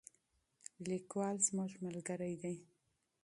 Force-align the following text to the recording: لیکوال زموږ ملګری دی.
لیکوال 0.87 1.35
زموږ 1.47 1.71
ملګری 1.85 2.33
دی. 2.41 2.55